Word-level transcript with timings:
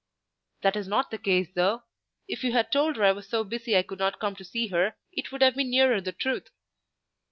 "That 0.63 0.75
is 0.75 0.87
not 0.87 1.11
the 1.11 1.19
case 1.19 1.49
though; 1.53 1.83
if 2.27 2.43
you 2.43 2.53
had 2.53 2.71
told 2.71 2.95
her 2.95 3.03
I 3.03 3.11
was 3.11 3.29
so 3.29 3.43
busy 3.43 3.77
I 3.77 3.83
could 3.83 3.99
not 3.99 4.17
come 4.19 4.35
to 4.37 4.43
see 4.43 4.69
her, 4.69 4.95
it 5.11 5.31
would 5.31 5.43
have 5.43 5.53
been 5.53 5.69
nearer 5.69 6.01
the 6.01 6.11
truth." 6.11 6.49